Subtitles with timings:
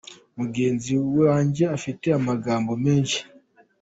[0.37, 0.93] Mugenzi
[1.25, 3.19] wanjye afite amagambo menshi.